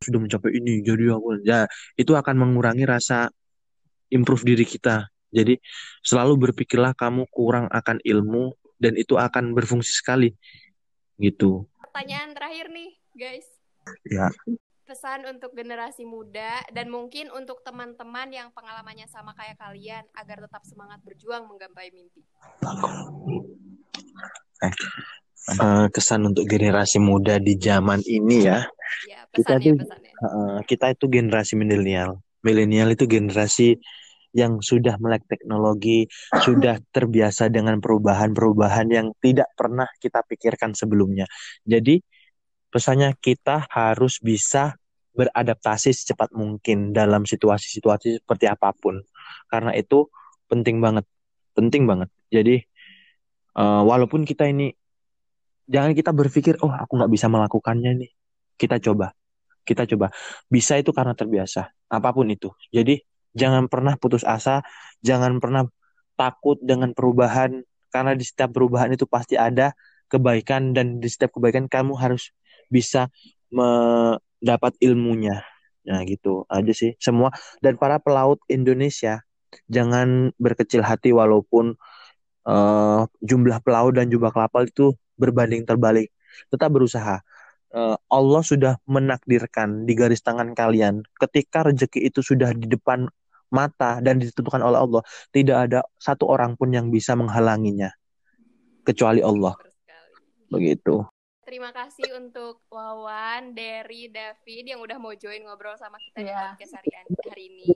[0.01, 1.65] sudah mencapai ini jadi aku ya
[1.97, 3.33] itu akan mengurangi rasa
[4.13, 5.09] improve diri kita.
[5.33, 5.59] Jadi
[6.01, 10.33] selalu berpikirlah kamu kurang akan ilmu dan itu akan berfungsi sekali
[11.17, 11.65] gitu.
[11.81, 13.49] Pertanyaan terakhir nih, guys.
[14.05, 14.29] Ya.
[14.87, 20.63] Pesan untuk generasi muda dan mungkin untuk teman-teman yang pengalamannya sama kayak kalian agar tetap
[20.63, 22.23] semangat berjuang menggapai mimpi.
[24.63, 28.63] Eh, kesan untuk generasi muda di zaman ini ya.
[29.11, 30.15] Ya, Kita tuh- pesannya.
[30.15, 32.23] Eh, kita itu generasi milenial.
[32.47, 33.75] Milenial itu generasi
[34.39, 36.07] yang sudah melek teknologi,
[36.47, 41.27] sudah terbiasa dengan perubahan-perubahan yang tidak pernah kita pikirkan sebelumnya.
[41.67, 41.99] Jadi,
[42.71, 44.77] pesannya kita harus bisa
[45.17, 49.01] beradaptasi secepat mungkin dalam situasi-situasi seperti apa pun.
[49.49, 50.13] Karena itu
[50.47, 51.09] penting banget,
[51.57, 52.13] penting banget.
[52.29, 52.61] Jadi,
[53.57, 54.71] eh, walaupun kita ini,
[55.67, 58.11] jangan kita berpikir, oh aku nggak bisa melakukannya nih.
[58.61, 59.13] Kita coba.
[59.67, 60.13] Kita coba.
[60.47, 61.73] Bisa itu karena terbiasa.
[61.91, 62.53] Apa pun itu.
[62.71, 63.03] Jadi
[63.35, 64.63] jangan pernah putus asa.
[65.03, 65.67] Jangan pernah
[66.15, 67.67] takut dengan perubahan.
[67.91, 69.75] Karena di setiap perubahan itu pasti ada
[70.07, 72.31] kebaikan dan di setiap kebaikan kamu harus
[72.69, 73.09] bisa
[73.51, 75.43] mendapat ilmunya.
[75.87, 77.31] Nah gitu aja sih semua.
[77.63, 79.23] Dan para pelaut Indonesia
[79.71, 81.79] jangan berkecil hati walaupun
[82.47, 86.11] eh, jumlah pelaut dan jumlah kapal itu berbanding terbalik.
[86.51, 87.23] Tetap berusaha.
[87.75, 93.07] Eh, Allah sudah menakdirkan di garis tangan kalian ketika rezeki itu sudah di depan
[93.47, 97.95] mata dan ditentukan oleh Allah tidak ada satu orang pun yang bisa menghalanginya
[98.83, 99.55] kecuali Allah.
[100.51, 101.07] Begitu
[101.47, 106.59] Terima kasih untuk Wawan, Derry, David yang udah mau join ngobrol sama kita di Iya.
[106.59, 106.91] podcast hari,
[107.23, 107.71] hari ini.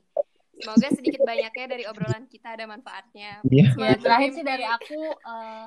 [0.59, 3.39] Semoga sedikit banyaknya dari obrolan kita ada manfaatnya.
[3.47, 3.71] Iya.
[3.79, 5.65] Ya, terakhir sih dari aku eh,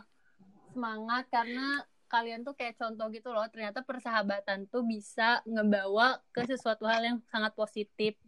[0.76, 1.80] semangat karena
[2.12, 3.48] kalian tuh kayak contoh gitu loh.
[3.48, 8.20] Ternyata persahabatan tuh bisa ngebawa ke sesuatu hal yang sangat positif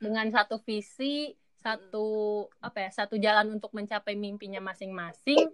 [0.00, 5.44] dengan satu visi, satu apa ya, satu jalan untuk mencapai mimpinya masing-masing.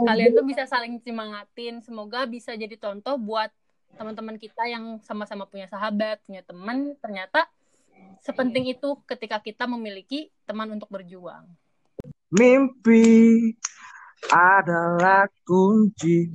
[0.00, 1.84] Kalian tuh bisa saling semangatin.
[1.84, 3.52] Semoga bisa jadi contoh buat
[3.96, 6.96] teman-teman kita yang sama-sama punya sahabat, punya teman.
[6.98, 7.44] Ternyata
[8.24, 11.44] sepenting itu ketika kita memiliki teman untuk berjuang.
[12.32, 13.52] Mimpi
[14.32, 16.32] adalah kunci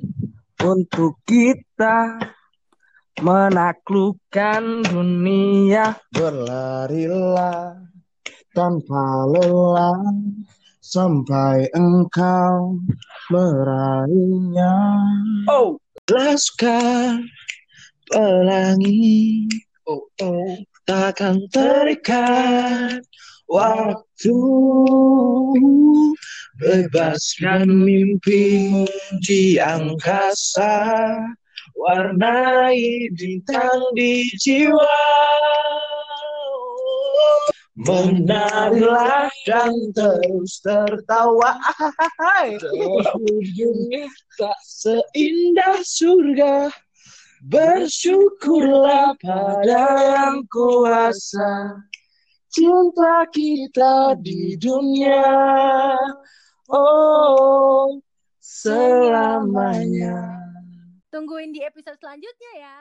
[0.62, 2.22] untuk kita
[3.18, 5.97] menaklukkan dunia.
[6.14, 7.82] Berlarilah
[8.53, 9.97] tanpa lelah
[10.88, 12.79] sampai engkau
[13.27, 14.75] meraihnya.
[15.51, 15.75] Oh,
[16.07, 17.19] laskar
[18.07, 19.51] pelangi.
[19.83, 20.55] Oh, oh,
[20.88, 23.03] takkan terikat
[23.51, 24.39] waktu
[26.59, 28.88] bebaskan mimpimu
[29.23, 30.75] di angkasa
[31.75, 34.99] warnai bintang di jiwa
[37.78, 41.61] menarilah dan terus tertawa.
[43.53, 46.73] Dunia tak seindah surga.
[47.45, 51.86] Bersyukurlah pada yang kuasa.
[52.49, 55.93] Cinta kita di dunia.
[56.73, 58.01] Oh
[58.41, 60.17] selamanya.
[61.13, 62.80] Tungguin di episode selanjutnya ya.